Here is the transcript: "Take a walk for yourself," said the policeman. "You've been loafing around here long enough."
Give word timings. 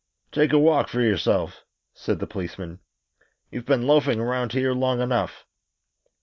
"Take 0.31 0.51
a 0.51 0.57
walk 0.57 0.87
for 0.87 0.99
yourself," 0.99 1.63
said 1.93 2.17
the 2.17 2.25
policeman. 2.25 2.79
"You've 3.51 3.67
been 3.67 3.85
loafing 3.85 4.19
around 4.19 4.53
here 4.53 4.73
long 4.73 4.99
enough." 4.99 5.45